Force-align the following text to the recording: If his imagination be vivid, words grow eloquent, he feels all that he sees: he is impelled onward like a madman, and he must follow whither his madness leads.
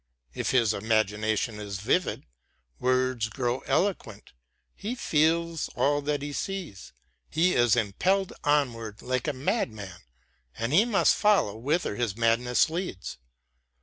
If 0.33 0.49
his 0.49 0.73
imagination 0.73 1.57
be 1.59 1.69
vivid, 1.69 2.25
words 2.79 3.29
grow 3.29 3.59
eloquent, 3.67 4.33
he 4.73 4.95
feels 4.95 5.69
all 5.75 6.01
that 6.01 6.23
he 6.23 6.33
sees: 6.33 6.91
he 7.29 7.53
is 7.53 7.75
impelled 7.75 8.33
onward 8.43 9.03
like 9.03 9.27
a 9.27 9.31
madman, 9.33 9.99
and 10.57 10.73
he 10.73 10.85
must 10.85 11.13
follow 11.13 11.55
whither 11.55 11.97
his 11.97 12.15
madness 12.17 12.67
leads. 12.67 13.19